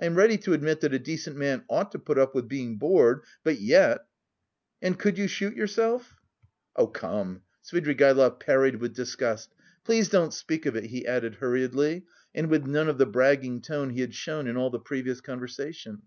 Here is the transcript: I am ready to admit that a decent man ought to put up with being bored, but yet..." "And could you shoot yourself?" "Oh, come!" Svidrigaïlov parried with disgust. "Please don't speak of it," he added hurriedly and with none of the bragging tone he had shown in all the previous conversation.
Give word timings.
I 0.00 0.06
am 0.06 0.14
ready 0.14 0.38
to 0.38 0.54
admit 0.54 0.80
that 0.80 0.94
a 0.94 0.98
decent 0.98 1.36
man 1.36 1.66
ought 1.68 1.92
to 1.92 1.98
put 1.98 2.16
up 2.18 2.34
with 2.34 2.48
being 2.48 2.78
bored, 2.78 3.22
but 3.44 3.60
yet..." 3.60 4.06
"And 4.80 4.98
could 4.98 5.18
you 5.18 5.28
shoot 5.28 5.54
yourself?" 5.54 6.16
"Oh, 6.74 6.86
come!" 6.86 7.42
Svidrigaïlov 7.62 8.40
parried 8.40 8.76
with 8.76 8.94
disgust. 8.94 9.54
"Please 9.84 10.08
don't 10.08 10.32
speak 10.32 10.64
of 10.64 10.74
it," 10.74 10.84
he 10.84 11.06
added 11.06 11.34
hurriedly 11.34 12.06
and 12.34 12.48
with 12.48 12.64
none 12.64 12.88
of 12.88 12.96
the 12.96 13.04
bragging 13.04 13.60
tone 13.60 13.90
he 13.90 14.00
had 14.00 14.14
shown 14.14 14.46
in 14.46 14.56
all 14.56 14.70
the 14.70 14.78
previous 14.80 15.20
conversation. 15.20 16.00